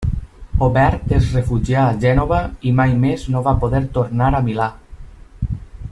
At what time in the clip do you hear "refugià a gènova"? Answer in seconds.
1.35-2.39